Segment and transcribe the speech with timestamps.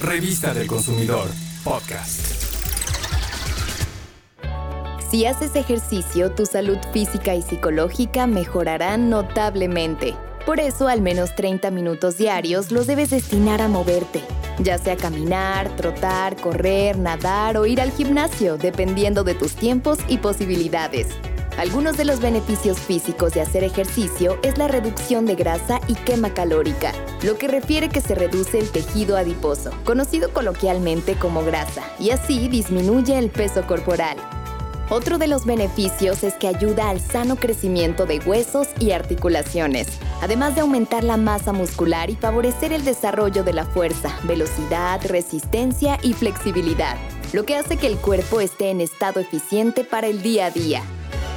[0.00, 1.28] Revista del Consumidor,
[1.64, 2.20] podcast.
[5.10, 10.14] Si haces ejercicio, tu salud física y psicológica mejorarán notablemente.
[10.46, 14.22] Por eso, al menos 30 minutos diarios los debes destinar a moverte,
[14.60, 20.18] ya sea caminar, trotar, correr, nadar o ir al gimnasio, dependiendo de tus tiempos y
[20.18, 21.08] posibilidades.
[21.58, 26.32] Algunos de los beneficios físicos de hacer ejercicio es la reducción de grasa y quema
[26.32, 26.92] calórica,
[27.24, 32.46] lo que refiere que se reduce el tejido adiposo, conocido coloquialmente como grasa, y así
[32.46, 34.16] disminuye el peso corporal.
[34.88, 39.88] Otro de los beneficios es que ayuda al sano crecimiento de huesos y articulaciones,
[40.22, 45.98] además de aumentar la masa muscular y favorecer el desarrollo de la fuerza, velocidad, resistencia
[46.04, 46.96] y flexibilidad,
[47.32, 50.84] lo que hace que el cuerpo esté en estado eficiente para el día a día.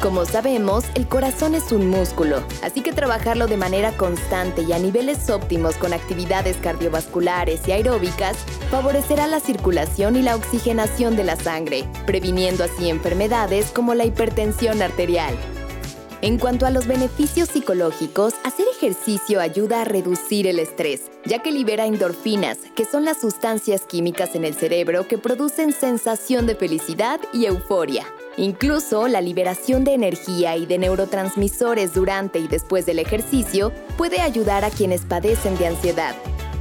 [0.00, 4.78] Como sabemos, el corazón es un músculo, así que trabajarlo de manera constante y a
[4.78, 8.36] niveles óptimos con actividades cardiovasculares y aeróbicas
[8.70, 14.82] favorecerá la circulación y la oxigenación de la sangre, previniendo así enfermedades como la hipertensión
[14.82, 15.34] arterial.
[16.20, 21.50] En cuanto a los beneficios psicológicos, hacer ejercicio ayuda a reducir el estrés, ya que
[21.50, 27.20] libera endorfinas, que son las sustancias químicas en el cerebro que producen sensación de felicidad
[27.32, 28.06] y euforia.
[28.38, 34.64] Incluso la liberación de energía y de neurotransmisores durante y después del ejercicio puede ayudar
[34.64, 36.14] a quienes padecen de ansiedad.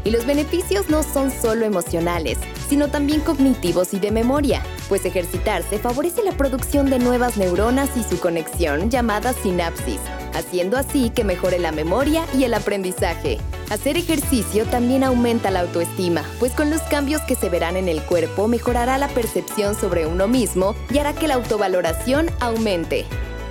[0.03, 5.77] Y los beneficios no son solo emocionales, sino también cognitivos y de memoria, pues ejercitarse
[5.77, 9.99] favorece la producción de nuevas neuronas y su conexión llamada sinapsis,
[10.33, 13.37] haciendo así que mejore la memoria y el aprendizaje.
[13.69, 18.01] Hacer ejercicio también aumenta la autoestima, pues con los cambios que se verán en el
[18.01, 23.05] cuerpo mejorará la percepción sobre uno mismo y hará que la autovaloración aumente.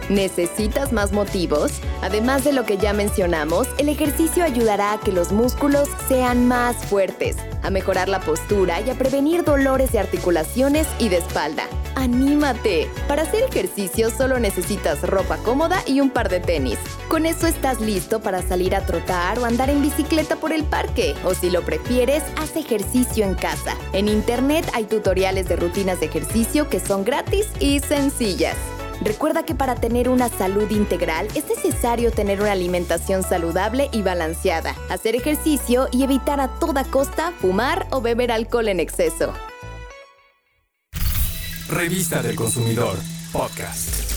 [0.08, 1.72] ¿Necesitas más motivos?
[2.00, 6.76] Además de lo que ya mencionamos, el ejercicio ayudará a que los músculos sean más
[6.76, 11.64] fuertes, a mejorar la postura y a prevenir dolores de articulaciones y de espalda.
[11.96, 12.88] ¡Anímate!
[13.08, 16.78] Para hacer ejercicio solo necesitas ropa cómoda y un par de tenis.
[17.08, 21.16] Con eso estás listo para salir a trotar o andar en bicicleta por el parque.
[21.24, 23.76] O si lo prefieres, haz ejercicio en casa.
[23.92, 28.56] En internet hay tutoriales de rutinas de ejercicio que son gratis y sencillas.
[29.02, 34.74] Recuerda que para tener una salud integral es necesario tener una alimentación saludable y balanceada,
[34.88, 39.32] hacer ejercicio y evitar a toda costa fumar o beber alcohol en exceso.
[41.68, 42.96] Revista del Consumidor,
[43.32, 44.15] podcast.